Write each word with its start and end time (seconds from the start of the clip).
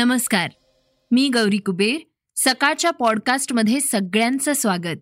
नमस्कार. 0.00 0.50
मी 1.10 1.28
गौरी 1.28 1.58
कुबेर 1.58 1.96
सकाळच्या 2.36 2.90
पॉडकास्टमध्ये 2.90 3.80
सगळ्यांचं 3.80 4.52
स्वागत. 4.52 4.98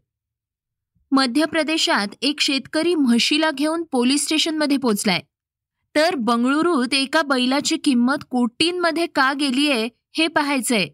मध्य 1.11 1.45
प्रदेशात 1.45 2.07
एक 2.23 2.41
शेतकरी 2.41 2.95
म्हशीला 2.95 3.51
घेऊन 3.51 3.83
पोलीस 3.83 4.25
स्टेशनमध्ये 4.25 4.77
पोचलाय. 4.77 5.21
तर 5.95 6.15
बंगळुरूत 6.15 6.95
एका 6.95 7.23
बैलाची 7.23 7.77
किंमत 7.77 8.25
कोटींमध्ये 8.31 9.07
का 9.07 9.33
गेलीये 9.33 9.89
हे 10.17 10.27
पाहायचंय. 10.27 10.87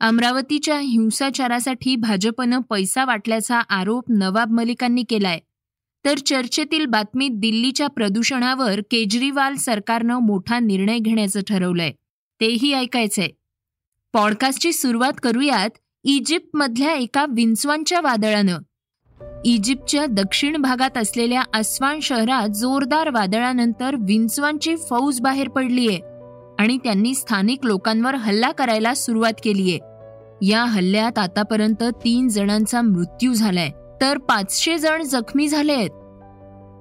अमरावतीच्या 0.00 0.78
हिंसाचारासाठी 0.78 1.96
भाजपनं 1.96 2.60
पैसा 2.60 3.04
वाटल्याचा 3.04 3.58
आरोप 3.58 4.04
नवाब 4.08 4.50
मलिकांनी 4.50 5.02
केलाय. 5.02 5.40
तर 6.04 6.18
चर्चेतील 6.18 6.86
बातमीत 6.86 7.30
दिल्लीच्या 7.32 7.86
प्रदूषणावर 7.86 8.80
केजरीवाल 8.90 9.54
सरकारनं 9.54 10.18
मोठा 10.18 10.58
निर्णय 10.58 10.98
घेण्याचं 10.98 11.40
ठरवलंय. 11.48 11.92
तेही 12.40 12.72
ऐकायचंय 12.72 13.28
पॉडकास्टची 14.12 14.72
सुरुवात 14.72 15.12
करूयात 15.22 15.78
इजिप्तमधल्या 16.04 16.92
एका 16.92 17.24
विंचवांच्या 17.28 18.00
वादळानं. 18.00 18.58
इजिप्तच्या 19.44 20.06
दक्षिण 20.06 20.56
भागात 20.56 20.98
असलेल्या 20.98 21.42
अस्वान 21.54 22.00
शहरात 22.00 22.48
जोरदार 22.48 23.10
वादळानंतर 23.10 23.94
विंचवांची 23.94 24.76
फौज 24.76 25.20
बाहेर 25.20 25.48
पडलीये 25.48 25.98
आणि 26.58 26.78
त्यांनी 26.78 27.14
स्थानिक 27.14 27.64
लोकांवर 27.64 28.14
हल्ला 28.14 28.52
करायला 28.52 28.94
सुरुवात 28.94 29.32
केलीये. 29.44 29.78
या 30.42 30.64
हल्ल्यात 30.64 31.18
आतापर्यंत 31.18 31.82
तीन 31.82 32.28
जणांचा 32.28 32.82
मृत्यू 32.82 33.32
झालाय 33.32 33.70
तर 34.00 34.18
पाचशे 34.18 34.78
जण 34.78 35.02
जखमी 35.02 35.48
झाले 35.48 35.72
आहेत 35.72 35.90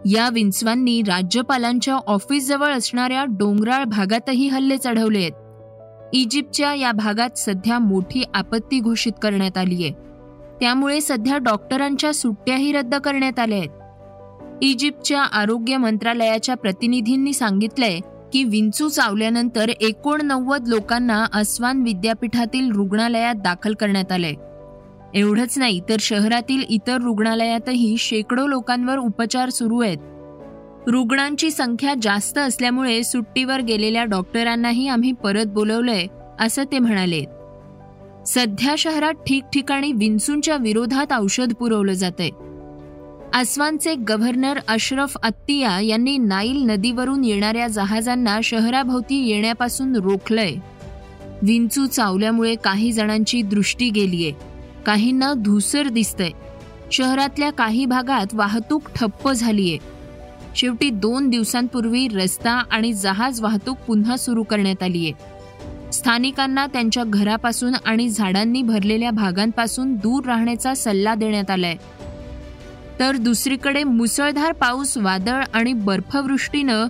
या 0.05 0.29
विंचवांनी 0.29 1.01
राज्यपालांच्या 1.01 1.95
ऑफिसजवळ 1.95 2.73
असणाऱ्या 2.73 3.25
डोंगराळ 3.25 3.83
भागातही 3.83 4.47
हल्ले 4.47 4.77
चढवले 4.77 5.19
आहेत 5.19 5.46
इजिप्तच्या 6.13 6.73
या 6.73 6.91
भागात 6.91 7.37
सध्या 7.37 7.79
मोठी 7.79 8.23
आपत्ती 8.33 8.79
घोषित 8.79 9.11
करण्यात 9.21 9.57
आली 9.57 9.83
आहे. 9.83 9.91
त्यामुळे 10.59 11.01
सध्या 11.01 11.37
डॉक्टरांच्या 11.37 12.13
सुट्ट्याही 12.13 12.71
रद्द 12.71 12.95
करण्यात 12.95 13.39
आल्या 13.39 13.57
आहेत. 13.57 13.69
इजिप्तच्या 14.61 15.21
आरोग्य 15.21 15.77
मंत्रालयाच्या 15.77 16.55
प्रतिनिधींनी 16.55 17.33
सांगितलंय 17.33 17.99
की 18.33 18.43
विंचू 18.43 18.89
चावल्यानंतर 18.89 19.69
एकोणनव्वद 19.69 20.67
लोकांना 20.67 21.25
अस्वान 21.33 21.81
विद्यापीठातील 21.81 22.71
रुग्णालयात 22.71 23.35
दाखल 23.35 23.73
करण्यात 23.73 24.11
आलंय. 24.11 24.33
एवढंच 25.13 25.57
नाही 25.57 25.81
तर 25.89 25.95
शहरातील 25.99 26.63
इतर 26.69 26.97
रुग्णालयातही 27.01 27.95
शेकडो 27.99 28.47
लोकांवर 28.47 28.97
उपचार 28.97 29.49
सुरू 29.49 29.79
आहेत. 29.79 29.97
रुग्णांची 30.87 31.51
संख्या 31.51 31.93
जास्त 32.01 32.37
असल्यामुळे 32.37 33.03
सुट्टीवर 33.03 33.61
गेलेल्या 33.61 34.03
डॉक्टरांनाही 34.03 34.87
आम्ही 34.87 35.11
परत 35.11 35.45
बोलवलंय 35.45 36.05
असं 36.39 36.63
ते 36.63 36.79
म्हणाले. 36.79 37.23
सध्या 38.27 38.75
शहरात 38.77 39.13
ठिकठिकाणी 39.13 39.91
विंचूंच्या 39.91 40.57
विरोधात 40.57 41.13
औषध 41.13 41.53
पुरवलं 41.53 41.93
जातंय. 41.93 42.29
आसवानचे 43.33 43.95
गव्हर्नर 43.95 44.59
अशरफ 44.67 45.17
अत्तिया 45.23 45.79
यांनी 45.79 46.17
नाईल 46.17 46.63
नदीवरून 46.63 47.23
येणाऱ्या 47.23 47.67
जहाजांना 47.67 48.39
शहराभोवती 48.43 49.27
येण्यापासून 49.27 49.95
रोखलंय. 49.95 50.53
विंचू 51.41 51.85
चावल्यामुळे 51.85 52.55
काही 52.55 52.91
जणांची 52.91 53.41
दृष्टी 53.41 53.89
गेलीये. 53.89 54.31
काहींना 54.85 55.33
धुसर 55.33 55.87
दिसतंय. 55.87 56.29
शहरातल्या 56.91 57.51
काही 57.51 57.85
भागात 57.85 58.25
वाहतूक 58.33 58.81
ठप्प 58.95 59.31
झालीये. 59.31 59.96
शेवटी 60.57 60.89
दोन 60.89 61.29
दिवसांपूर्वी 61.29 62.07
रस्ता 62.07 62.51
आणि 62.51 62.93
जहाज 62.93 63.41
वाहतूक 63.41 63.77
पुन्हा 63.77 64.17
सुरू 64.17 64.43
करण्यात 64.43 64.83
आली 64.83 65.09
आहे. 65.09 65.37
स्थानिकांना 65.91 66.65
त्यांच्या 66.65 67.03
घरापासून 67.07 67.73
आणि 67.85 68.09
झाडांनी 68.09 68.61
भरलेल्या 68.61 69.11
भागांपासून 69.11 69.95
दूर 69.95 70.25
राहण्याचा 70.25 70.73
सल्ला 70.73 71.15
देण्यात 71.15 71.51
आलाय. 71.51 71.75
तर 72.99 73.15
दुसरीकडे 73.15 73.83
मुसळधार 73.83 74.51
पाऊस 74.51 74.97
वादळ 74.97 75.43
आणि 75.53 75.73
बर्फवृष्टीनं 75.73 76.87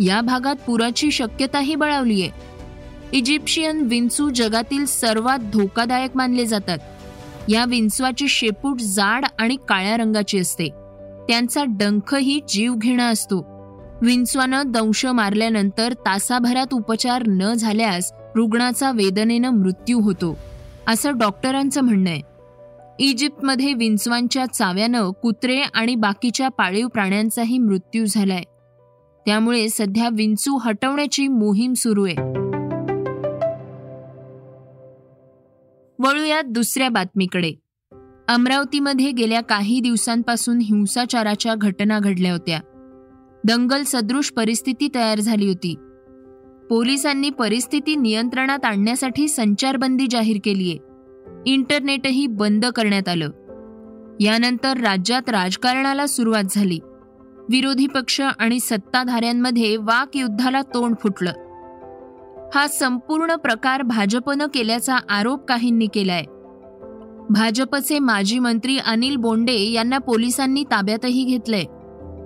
या 0.00 0.20
भागात 0.20 0.56
पुराची 0.66 1.10
शक्यताही 1.10 1.74
बळावली 1.74 2.22
आहे. 2.22 2.30
इजिप्शियन 3.12 3.80
विंचू 3.80 4.30
जगातील 4.30 4.84
सर्वात 4.84 5.38
धोकादायक 5.38 6.10
मानले 6.14 6.46
जातात. 6.46 6.78
या 7.48 7.64
विंचवाची 7.64 8.28
शेपूट 8.28 8.80
जाड 8.80 9.24
आणि 9.38 9.56
काळ्या 9.68 9.96
रंगाची 9.96 10.38
असते. 10.38 10.85
त्यांचा 11.28 11.64
डंखही 11.68 12.40
जीवघेणा 12.48 13.08
असतो. 13.08 13.56
विंचवानं 14.02 14.62
दंश 14.66 15.06
मारल्यानंतर 15.06 15.92
तासाभरात 15.92 16.74
उपचार 16.74 17.22
न 17.26 17.54
झाल्यास 17.54 18.12
रुग्णाचा 18.36 18.90
वेदनेनं 18.90 19.50
मृत्यू 19.50 20.00
होतो 20.00 20.38
असं 20.88 21.18
डॉक्टरांचं 21.18 21.80
म्हणणं 21.80 22.10
आहे. 22.10 22.22
इजिप्तमध्ये 22.98 23.72
विंचवांच्या 23.72 24.46
चाव्यानं 24.46 25.10
कुत्रे 25.10 25.60
आणि 25.60 25.94
बाकीच्या 25.94 26.48
पाळीव 26.48 26.88
प्राण्यांचाही 26.88 27.58
मृत्यू 27.58 28.04
झालाय. 28.06 28.42
त्यामुळे 29.26 29.68
सध्या 29.68 30.08
विंचू 30.12 30.56
हटवण्याची 30.56 31.28
मोहीम 31.28 31.72
सुरू 31.72 32.06
आहे. 32.06 32.46
वळूयात 35.98 36.44
दुसऱ्या 36.44 36.88
बातमीकडे. 36.88 37.52
अमरावतीमध्ये 38.28 39.10
गेल्या 39.10 39.40
काही 39.40 39.80
दिवसांपासून 39.80 40.58
हिंसाचाराच्या 40.58 41.54
घटना 41.54 41.98
घडल्या 41.98 42.32
होत्या. 42.32 42.60
दंगल 43.44 43.82
सदृश 43.86 44.32
परिस्थिती 44.36 44.88
तयार 44.94 45.20
झाली 45.20 45.46
होती. 45.46 45.74
पोलिसांनी 46.70 47.30
परिस्थिती 47.30 47.96
नियंत्रणात 47.96 48.64
आणण्यासाठी 48.64 49.28
संचारबंदी 49.28 50.06
जाहीर 50.10 50.36
केलीये. 50.44 50.78
इंटरनेटही 51.46 52.26
बंद 52.26 52.66
करण्यात 52.66 53.08
आलं. 53.08 53.30
यानंतर 54.20 54.76
राज्यात 54.76 55.30
राजकारणाला 55.30 56.06
सुरुवात 56.06 56.44
झाली. 56.50 56.78
विरोधी 57.50 57.86
पक्ष 57.86 58.20
आणि 58.20 58.60
सत्ताधाऱ्यांमध्ये 58.60 59.76
वाकयुद्धाला 59.76 60.62
तोंड 60.62 60.94
फुटलं. 61.02 61.32
हा 62.54 62.66
संपूर्ण 62.66 63.34
प्रकार 63.34 63.82
भाजपनं 63.82 64.46
केल्याचा 64.54 64.96
आरोप 65.08 65.44
काहींनी 65.48 65.86
केलाय. 65.86 66.24
भाजपचे 67.30 67.98
माजी 67.98 68.38
मंत्री 68.38 68.78
अनिल 68.78 69.16
बोंडे 69.16 69.70
यांना 69.70 69.98
पोलिसांनी 69.98 70.64
ताब्यातही 70.64 71.24
घेतलंय. 71.24 71.64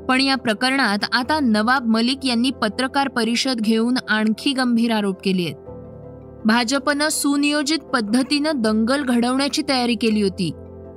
पण 0.08 0.20
या 0.20 0.36
प्रकरणात 0.36 0.98
आता 1.12 1.40
नवाब 1.40 1.86
मलिक 1.86 2.26
यांनी 2.26 2.50
पत्रकार 2.50 3.08
परिषद 3.08 3.56
घेऊन 3.60 3.94
आणखी 4.08 4.52
गंभीर 4.52 4.92
आरोप 4.92 5.16
केले 5.24 5.42
आहेत. 5.42 5.54
भाजपनं 6.44 7.08
सुनियोजित 7.08 7.78
पद्धतीनं 7.78 8.52
दंगल 8.54 9.04
घडवण्याची 9.04 9.62
तयारी 9.68 9.94
केली 9.94 10.22
होती 10.22 10.52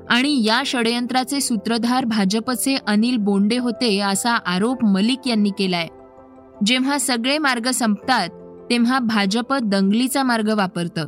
आणि 0.09 0.46
या 0.46 0.62
षडयंत्राचे 0.66 1.42
सूत्रधार 1.42 2.06
भाजपचे 2.06 2.78
अनिल 2.88 3.18
बोंडे 3.18 3.58
होते 3.58 4.00
असा 4.00 4.31
आरोप 4.31 4.86
मलिक 4.86 5.28
यांनी 5.28 5.50
केलाय. 5.50 5.88
जेव्हा 6.66 6.97
सगळे 6.97 7.38
मार्ग 7.38 7.72
संपतात 7.72 8.30
तेव्हा 8.69 9.00
भाजप 9.00 9.53
दंगलीचा 9.53 10.24
मार्ग 10.24 10.53
वापरतं. 10.58 11.08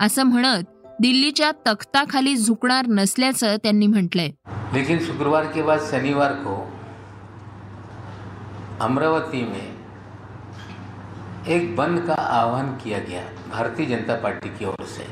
असं 0.00 0.22
म्हणत 0.22 0.64
दिल्लीच्या 1.00 1.50
तख्ताखाली 1.66 2.36
झुकणार 2.36 2.86
नसल्याचं 2.86 3.56
त्यांनी 3.56 3.86
म्हटलंय. 3.86 4.30
लेकिन 4.72 4.98
शुक्रवार 4.98 5.44
के 5.44 5.62
बाद 5.62 5.78
शनिवार 5.90 6.32
को 6.32 6.56
अमरावती 8.80 9.42
में 9.42 9.70
एक 11.46 11.74
बंद 11.76 12.00
का 12.00 12.14
आह्वान 12.14 12.72
किया 12.74 12.98
गया 12.98 13.22
भारतीय 13.52 13.86
जनता 13.86 14.14
पार्टी 14.14 14.48
की 14.48 14.64
ओर 14.64 14.84
से। 14.86 15.06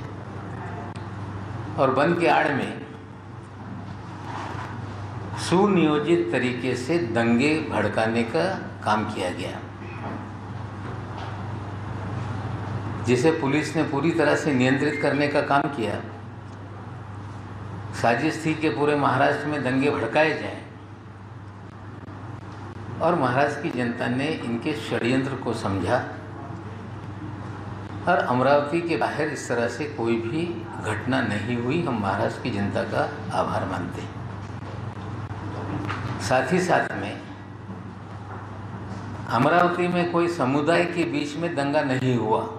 और 1.78 1.94
बंद 1.94 2.19
के 2.20 2.28
आड़ 2.28 2.53
में 2.53 2.72
सुनियोजित 5.49 6.28
तरीके 6.32 6.76
से 6.76 6.99
दंगे 6.99 7.55
भड़काने 7.70 8.23
का 8.23 8.44
काम 8.84 9.05
किया 9.05 9.31
गया। 9.31 9.58
जिसे 13.08 13.31
पुलिस 13.31 13.76
ने 13.76 13.82
पूरी 13.82 14.10
तरह 14.10 14.34
से 14.37 14.52
नियंत्रित 14.52 14.99
करने 15.02 15.28
का 15.28 15.40
काम 15.40 15.62
किया। 15.62 16.00
साजिश 18.02 18.43
थी 18.46 18.55
कि 18.55 18.69
पूरे 18.69 18.96
महाराष्ट्र 18.96 19.46
में 19.46 19.64
दंगे 19.64 19.90
भड़काए 19.90 20.38
जाएँ। 20.40 20.62
और 23.00 23.14
महाराष्ट्र 23.14 23.62
की 23.62 23.70
जनता 23.70 24.06
ने 24.06 24.26
इनके 24.26 24.72
षड्यंत्र 24.72 25.34
को 25.34 25.55
समझा। 25.55 25.96
और 28.08 28.16
अमरावती 28.16 28.81
के 28.81 28.96
बाहर 28.96 29.22
इस 29.22 29.49
तरह 29.49 29.69
से 29.69 29.84
कोई 29.84 30.16
भी 30.16 30.64
घटना 30.84 31.20
नहीं 31.20 31.56
हुई, 31.56 31.82
हम 31.82 31.99
महाराष्ट्र 32.02 32.43
की 32.43 32.50
जनता 32.50 32.82
का 32.82 33.08
आभार 33.38 33.64
मानते 33.64 34.02
हैं। 34.02 34.12
साथ 36.20 36.52
ही 36.52 36.60
साथ 36.60 36.96
में 37.00 37.20
अमरावती 39.31 39.88
में 39.88 40.12
कोई 40.12 40.28
समुदाय 40.28 40.84
के 40.84 41.05
बीच 41.05 41.37
में 41.37 41.55
दंगा 41.56 41.82
नहीं 41.82 42.16
हुआ। 42.16 42.57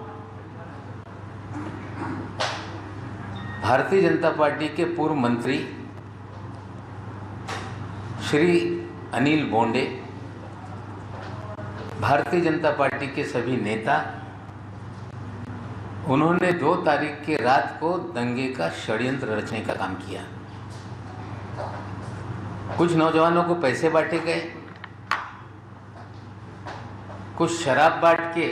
भारतीय 3.70 4.00
जनता 4.02 4.30
पार्टी 4.30 4.68
के 4.68 4.84
पूर्व 4.94 5.14
मंत्री 5.14 5.56
श्री 8.28 8.54
अनिल 9.14 9.44
बोंडे, 9.50 9.82
भारतीय 12.00 12.40
जनता 12.40 12.70
पार्टी 12.70 13.06
के 13.06 13.24
सभी 13.24 13.56
नेता, 13.56 13.94
उन्होंने 16.08 16.52
दो 16.54 16.74
तारीख 16.82 17.22
के 17.26 17.36
रात 17.36 17.76
को 17.80 17.92
दंगे 18.16 18.48
का 18.54 18.68
षड्यंत्र 18.78 19.36
रचने 19.38 19.60
का 19.60 19.74
काम 19.74 19.94
किया। 19.96 20.24
कुछ 22.76 22.94
नौजवानों 22.94 23.44
को 23.44 23.54
पैसे 23.60 23.90
बांटे 23.90 24.18
गए, 24.18 24.40
कुछ 27.38 27.58
शराब 27.60 28.00
बांट 28.02 28.20
के 28.34 28.48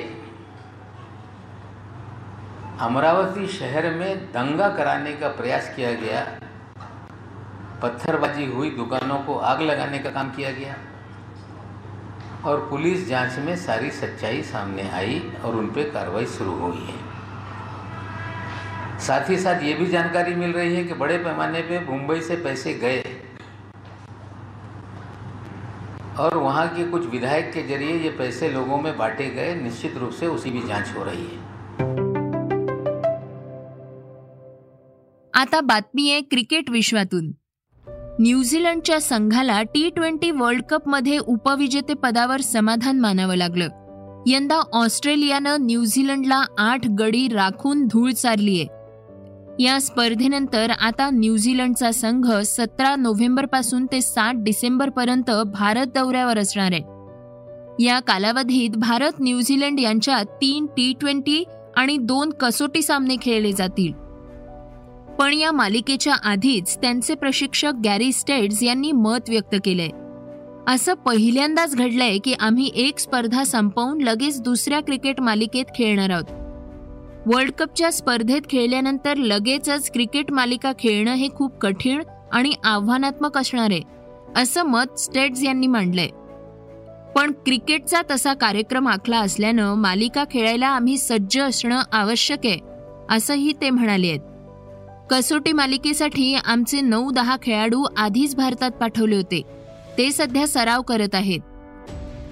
अमरावती 2.80 3.46
शहर 3.46 3.94
में 3.94 4.26
दंगा 4.32 4.68
कराने 4.68 5.12
का 5.12 5.28
प्रयास 5.28 5.72
किया 5.76 5.92
गया। 5.92 6.20
पत्थरबाजी 7.82 8.46
हुई, 8.46 8.70
दुकानों 8.70 9.18
को 9.18 9.38
आग 9.38 9.62
लगाने 9.62 9.98
का 9.98 10.10
काम 10.10 10.30
किया 10.30 10.50
गया। 10.50 10.76
और 12.44 12.66
पुलिस 12.70 13.08
जाँच 13.08 13.38
में 13.38 13.56
सारी 13.56 13.90
सच्चाई 13.90 14.42
सामने 14.42 14.90
आई 14.90 15.32
और 15.44 15.56
उन 15.56 15.66
पर 15.66 15.90
कार्रवाई 15.90 16.26
शुरू 16.26 16.52
हुई 16.52 16.84
है। 16.84 16.98
साथ 18.98 19.30
ही 19.30 19.38
साथ 19.38 19.62
ये 19.62 19.74
भी 19.74 19.86
जानकारी 19.86 20.34
मिल 20.34 20.52
रही 20.52 20.76
है 20.76 20.84
कि 20.84 20.94
बड़े 20.94 21.18
पैमाने 21.18 21.62
पे 21.62 21.80
मुंबई 21.80 22.20
से 22.20 22.36
पैसे 22.36 22.74
गए। 22.74 23.02
और 26.18 26.36
वहाँ 26.36 26.68
के 26.68 26.84
कुछ 26.84 27.06
विधायक 27.06 27.52
के 27.52 27.62
ज़रिए 27.62 27.96
ये 27.96 28.10
पैसे 28.10 28.48
लोगों 28.48 28.78
में 28.78 28.98
बांटे 28.98 29.30
गए। 29.30 29.54
निश्चित 29.54 29.96
रूप 29.96 30.10
से 30.10 30.26
उसी 30.26 30.50
भी 30.50 30.62
जाँच 30.62 30.94
हो 30.96 31.04
रही 31.04 31.24
है। 31.24 31.47
आता 35.38 35.60
बातमी 35.60 36.10
आहे 36.10 36.20
क्रिकेट 36.20 36.70
विश्वातून. 36.70 37.32
न्यूझीलंडच्या 38.20 39.00
संघाला 39.00 39.62
टी 39.62 39.90
ट्वेंटी 39.90 40.30
वर्ल्ड 40.30 40.62
कपमध्ये 40.62 41.18
उपविजेतेपदावर 41.18 42.40
समाधान 42.40 43.00
मानावं 43.00 43.34
लागलं. 43.34 43.68
यंदा 44.26 44.62
ऑस्ट्रेलियानं 44.72 45.56
न्यूझीलंडला 45.60 46.42
आठ 46.58 46.86
गडी 46.88 47.28
राखून 47.28 47.86
धूळ 47.86 48.10
चारलीये 48.10 48.64
या 49.64 49.80
स्पर्धेनंतर 49.80 50.70
आता 50.70 51.10
न्यूझीलंडचा 51.10 51.90
संघ 51.90 52.32
सतरा 52.32 52.96
नोव्हेंबरपासून 52.96 53.86
ते 53.86 54.00
सात 54.00 54.34
डिसेंबरपर्यंत 54.36 55.30
भारत 55.30 55.86
दौऱ्यावर 55.86 56.38
असणार 56.38 56.72
आहे. 56.72 56.82
या 57.84 58.00
कालावधीत 58.00 58.70
भारत 58.70 59.20
न्यूझीलंड 59.20 59.80
यांच्यात 59.80 60.24
तीन 60.24 60.66
टी 60.66 60.92
ट्वेंटी 61.00 61.44
आणि 61.76 61.96
दोन 61.96 62.30
कसोटी 62.30 62.82
सामने 62.82 63.16
खेळले 63.22 63.52
जातील. 63.52 64.07
पण 65.18 65.34
या 65.34 65.52
मालिकेच्या 65.52 66.14
आधीच 66.14 66.76
त्यांचे 66.76 67.14
प्रशिक्षक 67.14 67.72
गॅरी 67.84 68.12
स्टेट्स 68.12 68.62
यांनी 68.62 68.92
मत 68.92 69.28
व्यक्त 69.28 69.56
केलंय. 69.64 69.88
असं 70.74 70.94
पहिल्यांदाच 70.94 71.76
घडलंय 71.76 72.18
की 72.18 72.34
आम्ही 72.40 72.70
एक 72.74 72.98
स्पर्धा 72.98 73.44
संपवून 73.44 74.00
लगेच 74.00 74.40
दुसऱ्या 74.40 74.80
क्रिकेट 74.80 75.20
मालिकेत 75.20 75.64
खेळणार 75.74 76.10
आहोत. 76.10 76.24
वर्ल्ड 77.26 77.50
कपच्या 77.50 77.92
स्पर्धेत 77.92 78.42
खेळल्यानंतर 78.50 79.16
लगेचच 79.16 79.90
क्रिकेट 79.90 80.32
मालिका 80.32 80.72
खेळणं 80.78 81.14
हे 81.14 81.28
खूप 81.34 81.58
कठीण 81.58 82.02
आणि 82.32 82.52
आव्हानात्मक 82.64 83.38
असणार 83.38 83.68
आहे 83.70 83.80
असं 84.36 84.62
मत 84.62 84.98
स्टेट्स 84.98 85.42
यांनी 85.42 85.66
मांडलंय. 85.66 86.08
पण 87.16 87.32
क्रिकेटचा 87.32 88.00
तसा 88.10 88.34
कार्यक्रम 88.34 88.88
आखला 88.88 89.18
असल्यानं 89.18 89.74
मालिका 89.74 90.24
खेळायला 90.30 90.68
आम्ही 90.68 90.98
सज्ज 90.98 91.40
असणं 91.40 91.82
आवश्यक 91.92 92.38
आहे 92.44 92.58
असंही 93.10 93.52
ते 93.60 93.70
म्हणाले 93.70 94.08
आहेत. 94.08 94.20
कसोटी 95.10 95.52
मालिकेसाठी 95.52 96.34
आमचे 96.34 96.80
नऊ 96.80 97.10
दहा 97.10 97.36
खेळाडू 97.42 97.84
आधीच 97.96 98.36
भारतात 98.36 98.70
पाठवले 98.70 99.16
होते. 99.16 99.42
ते 99.98 100.12
सध्या 100.12 100.46
सराव 100.48 100.82
करत 100.82 101.14
आहेत. 101.14 101.40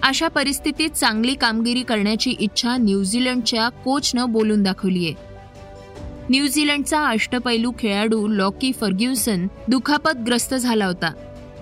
अशा 0.02 0.28
परिस्थितीत 0.28 0.90
चांगली 0.90 1.34
कामगिरी 1.34 1.82
करण्याची 1.82 2.31
इच्छा 2.31 2.76
न्यूझीलंडच्या 2.76 3.69
कोचनं 3.69 4.32
बोलून 4.32 4.62
दाखवलीय 4.62 5.12
न्यूझीलंडचा 6.31 7.06
अष्टपैलू 7.06 7.73
खेळाडू 7.78 8.28
लॉकी 8.28 8.73
फर्ग्युसन 8.73 9.46
दुखापतग्रस्त 9.69 10.55
झाला 10.55 10.87
होता. 10.87 11.12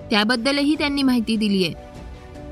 त्याबद्दलही 0.09 0.75
त्यांनी 0.75 1.03
माहिती 1.03 1.35
दिली 1.35 1.65
आहे. 1.65 1.73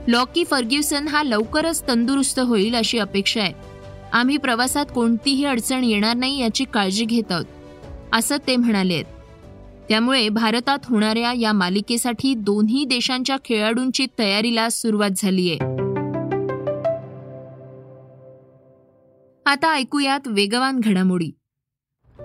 लॉकी 0.08 0.44
फर्ग्युसन 0.44 1.08
हा 1.08 1.24
लवकरच 1.24 1.88
तंदुरुस्त 1.88 2.40
होईल 2.40 2.76
अशी 2.76 2.98
अपेक्षा 2.98 3.42
आहे. 3.42 3.54
आम्ही 4.14 4.38
प्रवासात 4.38 4.86
कोणतीही 4.96 5.46
अडचण 5.46 5.84
येणार 5.84 6.16
नाही 6.16 6.42
याची 6.42 6.64
काळजी 6.64 7.06
घेत 7.06 7.32
आहोत. 7.32 7.46
असं 8.14 8.38
ते 8.48 8.56
म्हणाले. 8.56 9.04
त्यामुळे 9.90 10.30
भारतात 10.30 10.80
होणाऱ्या 10.86 11.34
या 11.34 11.54
मालिकेसाठी 11.54 12.34
दोन्ही 12.34 12.86
देशांच्या 12.86 13.38
खेळाडूंची 13.46 14.08
तयारीला 14.20 14.70
सुरुवात 14.70 15.10
झाली 15.16 15.50
आहे 15.50 15.72
आता 19.46 19.74
ऐकूयात 19.74 20.28
वेगवान 20.28 20.80
घडामोडी. 20.80 21.30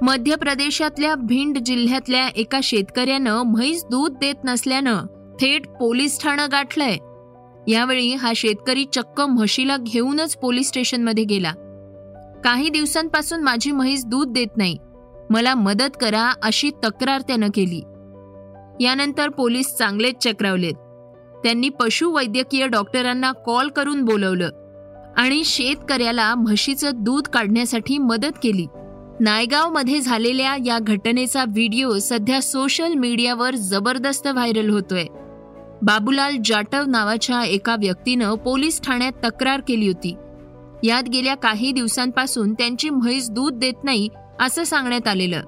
मध्य 0.02 0.34
प्रदेशातल्या 0.34 1.14
भिंड 1.14 1.58
जिल्ह्यातल्या 1.58 2.28
एका 2.28 2.60
शेतकऱ्यानं 2.62 3.42
म्हैस 3.42 3.84
दूध 3.84 4.12
देत 4.20 4.34
नसल्यानं 4.44 5.06
थेट 5.40 5.68
पोलीस 5.68 6.20
ठाणं 6.22 6.46
गाठलंय. 6.52 6.96
यावेळी 7.72 8.14
हा 8.14 8.32
शेतकरी 8.36 8.84
चक्क 8.92 9.20
म्हशीला 9.20 9.76
घेऊनच 9.76 10.36
पोलीस 10.36 10.68
स्टेशनमध्ये 10.68 11.24
गेला. 11.24 11.52
काही 12.44 12.68
दिवसांपासून 12.68 13.42
माझी 13.42 13.72
म्हैस 13.72 14.04
दूध 14.06 14.28
देत 14.28 14.56
नाही. 14.56 14.76
मला 15.30 15.54
मदत 15.54 15.96
करा 16.00 16.32
अशी 16.42 16.70
तक्रार 16.84 17.20
त्यानं 17.20 17.48
केली. 17.54 17.80
यानंतर 18.84 19.28
पोलीस 19.28 19.74
चांगलेच 19.74 20.14
चक्रावलेत. 20.20 20.74
त्यांनी 21.44 21.68
पशुवैद्यकीय 21.68 22.66
डॉक्टरांना 22.66 23.32
कॉल 23.32 23.68
करून 23.68 24.02
बोलवलं 24.02 24.50
आणि 25.16 25.44
शेतकऱ्याला 25.44 26.34
म्हशीचं 26.34 26.90
दूध 26.94 27.28
काढण्यासाठी 27.28 27.98
मदत 27.98 28.38
केली. 28.42 28.66
नायगावमध्ये 29.20 30.00
झालेल्या 30.00 30.56
या 30.66 30.78
घटनेचा 30.78 31.44
व्हिडिओ 31.48 31.98
सध्या 31.98 32.42
सोशल 32.42 32.94
मीडियावर 32.94 33.54
जबरदस्त 33.54 34.26
व्हायरल 34.26 34.70
होतोय. 34.70 35.04
बाबूलाल 35.82 36.36
जाटव 36.44 36.84
नावाच्या 36.86 37.44
एका 37.44 37.74
व्यक्तीनं 37.74 38.34
पोलीस 38.34 38.80
ठाण्यात 38.80 39.12
तक्रार 39.24 39.60
केली 39.68 39.86
होती. 39.86 40.14
यात 40.82 41.02
गेल्या 41.02 41.34
काही 41.34 41.72
दिवसांपासून 41.72 42.54
त्यांची 42.54 42.90
म्हैस 42.90 43.30
दूध 43.30 43.54
देत 43.54 43.84
नाही 43.84 44.08
असं 44.40 44.64
सांगण्यात 44.64 45.08
आलेलं. 45.08 45.42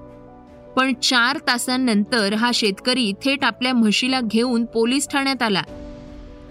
पण 0.75 0.93
चार 0.93 1.37
तासांनंतर 1.37 2.33
हा 2.33 2.51
शेतकरी 2.53 3.13
थेट 3.23 3.45
आपल्या 3.45 3.73
म्हशीला 3.73 4.19
घेऊन 4.21 4.65
पोलीस 4.65 5.07
ठाण्यात 5.09 5.43
आला 5.43 5.61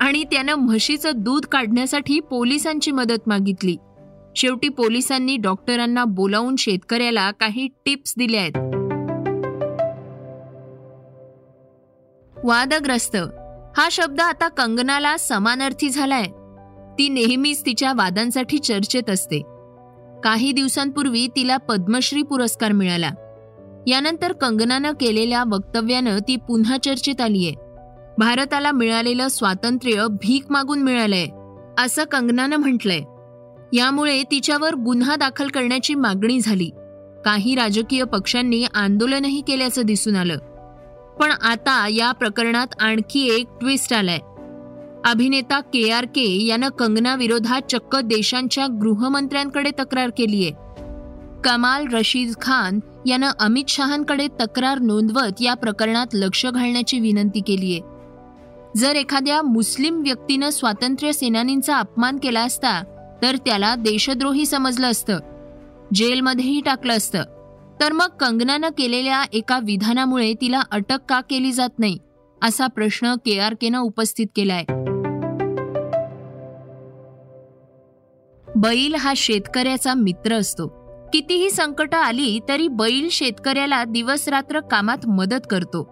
आणि 0.01 0.25
त्यानं 0.25 0.55
म्हशीचं 0.55 1.11
दूध 1.15 1.47
काढण्यासाठी 1.47 2.21
पोलिसांची 2.21 2.91
मदत 2.91 3.29
मागितली. 3.29 3.77
शेवटी 4.37 4.69
पोलिसांनी 4.69 5.37
डॉक्टरांना 5.37 6.05
बोलावून 6.05 6.57
शेतकऱ्याला 6.57 7.31
काही 7.31 7.69
टिप्स 7.85 8.15
दिल्या 8.19 8.41
आहेत. 8.41 8.57
वादग्रस्त. 12.45 13.17
हा 13.77 13.89
शब्द 13.91 14.21
आता 14.21 14.49
कंगनाला 14.49 15.17
समानार्थी 15.17 15.91
झालाय. 15.91 16.25
ती 16.99 17.09
नेहमीच 17.09 17.67
तिच्या 17.67 17.93
वादांसाठी 17.93 18.59
चर्चेत 18.59 19.11
असते. 19.11 19.43
काही 20.25 20.53
दिवसांपूर्वी 20.53 21.27
तिला 21.37 21.57
पद्मश्री 21.57 22.23
पुरस्कार 22.23 22.73
मिळाला. 22.73 23.11
यानंतर 23.87 24.33
कंगनानं 24.33 24.93
केलेल्या 24.93 25.45
वक्तव्यानं 25.47 26.19
ती 26.29 26.37
पुन्हा 26.37 26.79
चर्चेत 26.79 27.21
आलीये. 27.21 27.55
भारताला 28.19 28.73
मिळालेलं 28.73 29.29
स्वातंत्र्य 29.29 30.07
भीक 30.11 30.45
मागून 30.51 30.83
मिळालंय 30.83 31.27
असं 31.79 32.05
कंगनानं 32.05 32.57
म्हटलंय. 32.57 33.01
यामुळे 33.73 34.23
तिच्यावर 34.23 34.75
गुन्हा 34.75 35.17
दाखल 35.17 35.49
करण्याची 35.49 35.95
मागणी 35.95 36.41
झाली. 36.41 36.71
काही 37.25 37.55
राजकीय 37.55 38.05
पक्षांनी 38.05 38.65
आंदोलनही 38.75 39.41
केल्याचं 39.41 39.83
दिसून 39.83 40.17
आलं. 40.17 40.39
पण 41.21 41.31
आता 41.31 41.89
या 41.91 42.13
प्रकरणात 42.13 42.67
आणखी 42.81 43.35
एक 43.35 43.47
ट्विस्ट 43.61 43.93
आलाय. 43.93 44.19
अभिनेता 45.05 45.61
के 45.61 45.91
आर 45.91 46.05
के 46.05 46.47
यानं 46.47 46.69
कंगना 46.69 47.15
विरोधात 47.15 47.63
चक्क 47.71 47.97
देशांच्या 47.97 48.67
गृहमंत्र्यांकडे 48.67 49.71
तक्रार 49.71 50.11
केलीये. 50.11 50.51
कमाल 51.45 51.87
रशीद 51.93 52.33
खान 52.43 52.81
यानं 53.07 53.31
अमित 53.41 53.65
शहांकडे 53.69 54.29
तक्रार 54.29 54.79
नोंदवत 54.79 55.43
या 55.43 55.55
प्रकरणात 55.55 56.07
लक्ष 56.15 56.47
घालण्याची 56.47 57.01
विनंती 57.01 57.41
केलीये. 57.41 57.81
जर 58.77 58.97
एखाद्या 58.97 59.43
मुस्लिम 59.43 60.01
व्यक्तीनं 60.01 60.51
स्वातंत्र्य 60.51 61.13
सेनानींचा 61.13 61.79
अपमान 61.79 62.19
केला 62.23 62.41
असता 62.41 62.83
तर 63.23 63.37
त्याला 63.37 63.75
देशद्रोही 63.75 64.47
समजलं 64.47 64.91
असतं. 64.91 65.19
जेलमध्येही 65.95 66.61
टाकलं 66.61 66.97
असतं. 66.97 67.23
तर 67.81 67.93
मग 67.93 68.09
कंगनानं 68.21 68.69
केलेल्या 68.79 69.25
एका 69.33 69.59
विधानामुळे 69.59 70.35
तिला 70.41 70.63
अटक 70.71 70.99
का 71.09 71.21
केली 71.21 71.53
जात 71.53 71.79
नाही 71.79 71.99
असा 72.43 72.67
प्रश्न 72.67 73.15
के 73.15 73.39
आर 73.39 73.55
केनं 73.61 73.79
उपस्थित 73.79 74.27
केलाय. 74.37 74.65
बैल 78.57 78.95
हा 78.95 79.13
शेतकऱ्याचा 79.17 79.95
मित्र 79.95 80.35
असतो. 80.35 80.67
कितीही 81.13 81.51
संकट 81.51 81.95
आली 81.95 82.41
तरी 82.49 82.69
बैल 82.69 83.09
शेतकऱ्याला 83.11 83.85
दिवस 83.85 84.29
रात्र 84.29 84.61
कामात 84.61 85.07
मदत 85.07 85.47
करतो. 85.51 85.83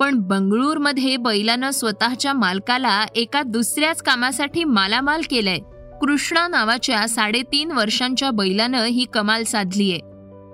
पण 0.00 0.18
बंगळूरमध्ये 0.18 1.16
बैलानं 1.16 1.70
स्वतःच्या 1.70 2.32
मालकाला 2.32 3.06
एका 3.14 3.42
दुसऱ्याच 3.42 4.02
कामासाठी 4.02 4.64
मालामाल 4.64 5.20
केलंय. 5.30 5.58
कृष्णा 6.00 6.48
नावाच्या 6.48 7.08
साडेतीन 7.08 7.72
वर्षांच्या 7.72 8.30
बैलानं 8.30 8.84
ही 8.84 9.04
कमाल 9.04 9.44
साधलीय 9.44 9.98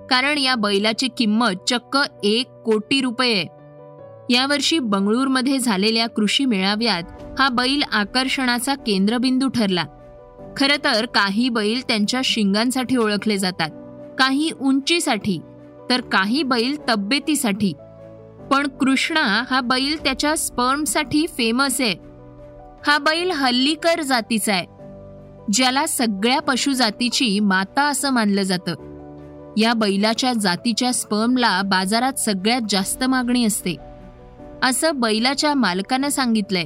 कारण 0.09 0.37
या 0.37 0.55
बैलाची 0.55 1.07
किंमत 1.17 1.69
चक्क 1.69 1.97
एक 2.23 2.47
कोटी 2.47 3.01
रुपये 3.01 3.43
यावर्षी 4.29 4.79
बंगळूरमध्ये 4.79 5.59
झालेल्या 5.59 6.07
कृषी 6.07 6.45
मेळाव्यात 6.45 7.03
हा 7.39 7.49
बैल 7.49 7.83
आकर्षणाचा 7.91 8.75
केंद्रबिंदू 8.75 9.47
ठरला. 9.47 9.83
खरं 10.57 10.83
तर 10.83 11.05
काही 11.05 11.49
बैल 11.49 11.81
त्यांच्या 11.87 12.21
शिंगांसाठी 12.23 12.95
ओळखले 12.95 13.37
जातात. 13.37 13.69
काही 14.19 14.51
उंचीसाठी 14.61 15.39
तर 15.89 16.01
काही 16.01 16.43
बैल 16.43 16.77
तब्येतीसाठी 16.89 17.73
पण 18.51 18.67
कृष्णा 18.67 19.43
हा 19.49 19.61
बैल 19.61 20.03
त्याच्या 20.03 20.37
स्पर्मसाठी 20.37 21.25
फेमस 21.27 21.81
आहे. 21.81 21.95
हा 22.87 22.97
बैल 22.97 23.31
हल्लीकर 23.31 24.01
जातीचा 24.01 24.53
आहे. 24.53 24.65
ज्याला 25.53 25.85
सगळ्या 25.85 26.39
पशुजातीची 26.39 27.39
माता 27.39 27.83
असं 27.83 28.09
मानलं 28.09 28.41
जातं. 28.41 28.75
या 29.57 29.73
बैलाच्या 29.73 30.33
जातीच्या 30.33 30.93
स्पर्मला 30.93 31.61
बाजारात 31.61 32.13
सगळ्यात 32.13 32.61
जास्त 32.69 33.03
मागणी 33.03 33.45
असते. 33.45 33.75
असं 34.63 34.91
बैलाच्या 34.95 35.53
मालकानं 35.53 36.09
सांगितलंय. 36.09 36.65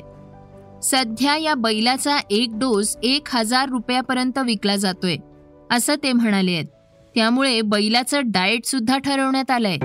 सध्या 0.92 1.38
या 1.38 1.54
बैलाचा 1.54 2.18
एक 2.30 2.50
डोस 2.54 2.98
एक 3.04 3.28
हजार 3.32 3.70
रुपयापर्यंत 3.70 4.38
विकला 4.38 4.76
जातोय 4.76 5.18
असं 5.72 5.96
ते 6.04 6.14
म्हणाले 6.14 6.52
आहेत. 6.52 6.66
त्यामुळे 7.16 7.62
बैलाचं 7.62 8.22
डाएट 8.26 8.66
सुद्धा 8.66 8.98
ठरवण्यात 8.98 9.52
आलंय. 9.52 9.76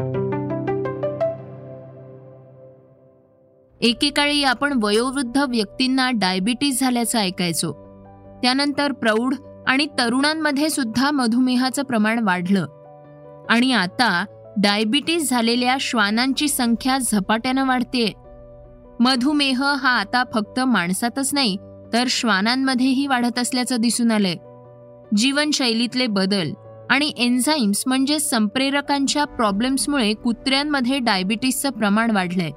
एकेकाळी 3.81 4.45
आपण 4.45 4.81
वयोवृद्ध 4.83 5.39
व्यक्तींना 5.39 6.11
डायबिटीज 6.11 6.81
झाल्याचं 6.81 7.19
ऐकायचो. 7.19 7.73
त्यानंतर 8.43 8.93
प्रौढ 8.93 9.35
आणि 9.67 9.87
तरुणांमध्ये 9.99 10.71
सुद्धा 10.71 11.11
मधुमेहाचं 11.11 11.83
प्रमाण 11.83 12.19
वाढलं. 12.19 12.67
आणि 13.51 13.73
आता 13.73 14.25
डायबिटीज 14.57 15.31
झालेल्या 15.31 15.77
श्वानांची 15.81 16.49
संख्या 16.49 16.99
झपाट्यानं 16.99 17.67
वाढते 17.67 18.13
मधुमेह 19.01 19.65
हा 19.65 19.91
आता 19.91 20.25
फक्त 20.35 20.61
माणसातच 20.61 21.35
नाही 21.35 21.57
तर 21.93 22.05
श्वानांमध्येही 22.09 23.07
वाढत 23.07 23.39
असल्याचं 23.39 23.77
दिसून 23.81 24.11
आलंय. 24.11 24.35
जीवनशैलीतले 25.17 26.07
बदल 26.07 26.51
आणि 26.91 27.13
एन्झाईम्स 27.17 27.85
म्हणजे 27.87 28.19
संप्रेरकांच्या 28.19 29.25
प्रॉब्लेम्समुळे 29.25 30.15
कुत्र्यांमध्ये 30.15 30.99
डायबिटीसचं 30.99 31.71
प्रमाण 31.71 32.11
वाढलंय. 32.11 32.51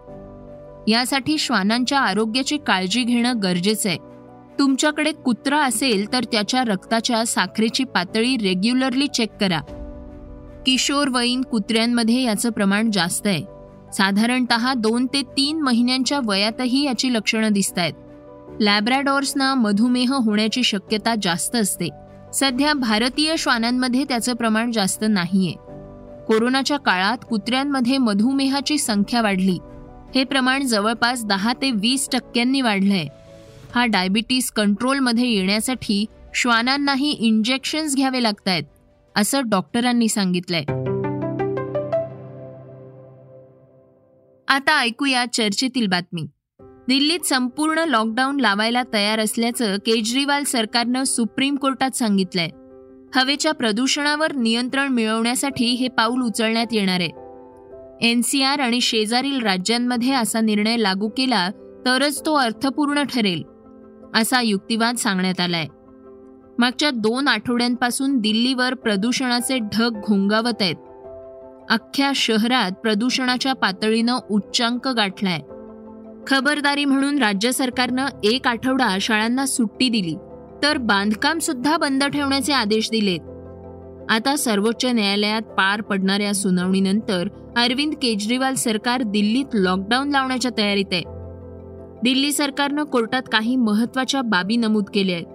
यासाठी 0.92 1.38
श्वानांच्या 1.38 2.00
आरोग्याची 2.00 2.58
काळजी 2.58 3.04
घेणं 3.04 3.34
गरजेचं 3.44 3.90
आहे. 3.90 3.98
तुमच्याकडे 4.60 5.12
कुत्रा 5.12 5.64
असेल 5.64 6.14
तर 6.14 6.24
त्याच्या 6.24 6.64
रक्ताच्या 6.64 7.26
साखरेची 7.26 7.84
पातळी 7.84 8.38
रेग्युलरली 8.38 9.08
चेक 9.08 9.30
करा. 9.42 9.60
किशोरवयीन 10.66 11.42
कुत्र्यांमध्ये 11.42 12.24
याचं 12.24 12.50
प्रमाण 12.50 12.92
जास्त 12.92 13.28
आहे. 13.28 13.53
साधारणत 13.94 14.54
दोन 14.78 15.06
ते 15.06 15.22
तीन 15.22 15.62
महिन्यांच्या 15.62 16.20
वयातही 16.26 16.86
याची 16.86 17.14
लक्षणं 17.14 17.52
दिसत 17.52 17.80
आहेत 17.80 17.94
लॅब्रॅडॉर्सना 18.62 19.54
मधुमेह 19.54 20.14
होण्याची 20.14 20.64
शक्यता 20.64 21.14
जास्त 21.22 21.56
असते. 21.56 21.90
सध्या 22.34 22.74
भारतीय 22.74 23.36
श्वानांमध्ये 23.38 24.04
त्याचं 24.04 24.34
प्रमाण 24.34 24.72
जास्त 24.72 25.06
नाहीये. 25.10 25.52
कोरोनाच्या 26.28 26.78
काळात 26.78 27.18
कुत्र्यांमध्ये 27.30 27.98
मधुमेहाची 27.98 28.78
संख्या 28.78 29.22
वाढली. 29.22 29.58
हे 30.16 30.24
प्रमाण 30.24 30.64
जवळपास 30.64 31.26
दहा 31.26 31.54
ते 31.54 31.72
वीस 31.72 32.10
टक्क्यांनी 32.12 32.62
वाढलंय. 32.62 33.08
हा 33.76 33.86
डायबिटीस 33.86 34.52
कंट्रोलमध्ये 34.52 35.30
येण्यासाठी 35.30 36.06
श्वानांनाही 36.36 37.12
इंजेक्शन्स 37.12 37.96
घ्यावे 37.96 38.24
लागत 38.24 38.48
आहेत 38.48 38.64
असं 39.16 39.42
डॉक्टरांनी 39.46 40.08
सांगितलंय. 40.08 40.64
आता 44.54 44.80
ऐकूया 44.80 45.26
चर्चेतील 45.34 45.88
बातमी. 45.88 46.22
दिल्लीत 46.88 47.20
संपूर्ण 47.26 47.78
लॉकडाऊन 47.78 48.40
लावायला 48.40 48.84
तयार 48.94 49.20
असल्याचं 49.20 49.76
केजरीवाल 49.76 50.44
सरकारनं 50.44 51.04
सुप्रीम 51.04 51.56
कोर्टात 51.56 51.92
सांगितलंय. 51.92 52.50
हवेच्या 53.16 53.52
प्रदूषणावर 53.52 54.34
नियंत्रण 54.34 54.88
मिळवण्यासाठी 54.88 55.66
हे 55.66 55.88
पाऊल 55.88 56.22
उचलण्यात 56.22 56.66
येणार 56.72 57.00
आहे. 57.00 57.10
एनसीआर 58.12 58.60
आणि 58.60 58.82
शेजारील 58.82 59.42
राज्यांमध्ये 59.42 60.14
असा 60.14 60.40
निर्णय 60.40 60.78
लागू 60.78 61.10
केला 61.10 61.50
तरच 61.86 62.26
तो 62.26 62.34
अर्थपूर्ण 62.34 63.04
ठरेल 63.04 63.44
असा 64.16 64.42
युक्तिवाद 64.42 64.96
सांगण्यात 64.96 65.40
आलाय. 65.40 65.66
मागच्या 66.60 66.90
दोन 66.90 67.28
आठवड्यांपासून 67.28 68.18
दिल्लीवर 68.18 68.74
प्रदूषणाचे 68.74 69.58
ढग 69.58 69.90
घोंगावत 69.90 70.62
आहेत. 70.62 70.76
अख्ख्या 71.70 72.12
शहरात 72.16 72.72
प्रदूषणाच्या 72.72 73.54
पातळीनं 73.54 74.18
उच्चांक 74.32 74.88
गाठलाय. 74.88 75.40
खबरदारी 76.28 76.86
म्हणून 76.86 77.18
राज्य 77.18 77.52
सरकारनं 77.52 78.06
एक 78.24 78.48
आठवडा 78.48 78.98
शाळांना 79.02 79.46
सुट्टी 79.46 79.90
दिली 79.90 80.16
तर 80.64 80.78
बांधकाम 80.78 81.40
सुद्धा 81.40 81.78
बंद 81.78 82.04
ठेवण्याचे 82.04 82.54
आदेश 82.54 82.90
दिलेत. 82.92 83.20
आता 84.12 84.36
सर्वोच्च 84.36 84.86
न्यायालयात 84.86 85.42
पार 85.42 85.82
पडणाऱ्या 85.82 86.34
सुनावणीनंतर 86.34 87.28
अरविंद 87.58 87.94
केजरीवाल 88.02 88.54
सरकार 88.54 89.02
दिल्लीत 89.02 89.46
लॉकडाऊन 89.54 90.10
लावण्याच्या 90.10 90.52
तयारीत 90.58 90.86
आहे. 90.92 91.04
दिल्ली 92.04 92.32
सरकारनं 92.32 92.84
कोर्टात 92.84 93.22
काही 93.32 93.56
महत्त्वाच्या 93.56 94.22
बाबी 94.22 94.56
नमूद 94.56 94.84
केल्या 94.94 95.16
आहेत. 95.16 95.33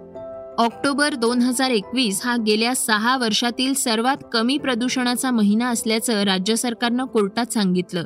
ऑक्टोबर 0.59 1.15
दोन 1.15 1.39
हजार 1.39 1.69
एकवीस 1.69 2.25
हा 2.25 2.37
गेल्या 2.47 2.75
सहा 2.75 3.17
वर्षातील 3.17 3.73
सर्वात 3.73 4.17
कमी 4.33 4.57
प्रदूषणाचा 4.57 5.31
महिना 5.31 5.69
असल्याचं 5.69 6.23
राज्य 6.23 6.55
सरकारनं 6.55 7.05
कोर्टात 7.05 7.45
सांगितलं. 7.45 8.03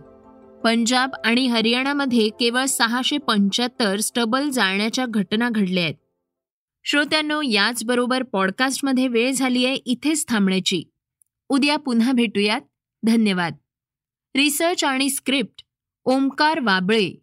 पंजाब 0.64 1.10
आणि 1.26 1.48
हरियाणामध्ये 1.48 2.30
केवळ 2.30 2.66
सहाशे 2.66 3.18
पंच्याहत्तर 3.18 4.00
स्टबल 4.00 4.50
जाळण्याच्या 4.50 5.06
घटना 5.10 5.50
घडल्या 5.50 5.84
आहेत. 5.84 5.96
श्रोत्यांनो 6.84 7.42
याचबरोबर 7.42 8.24
पॉडकास्टमध्ये 8.24 9.08
वेळ 9.08 9.32
झाली 9.32 9.66
आहे 9.66 9.76
इथेच 9.76 10.28
थांबण्याची. 10.28 10.84
उद्या 11.50 11.78
पुन्हा 11.78 12.12
भेटूयात. 12.12 12.62
धन्यवाद. 13.04 13.54
रिसर्च 14.36 14.84
आणि 14.84 15.10
स्क्रिप्ट 15.10 15.64
ओमकार 16.06 16.60
वाबळे. 16.60 17.23